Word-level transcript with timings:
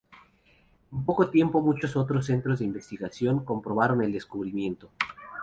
En 0.91 1.05
poco 1.05 1.29
tiempo 1.29 1.61
muchos 1.61 1.95
otros 1.95 2.25
centros 2.25 2.57
de 2.57 2.65
investigación 2.65 3.45
comprobaron 3.45 4.01
el 4.01 4.11
descubrimiento. 4.11 4.89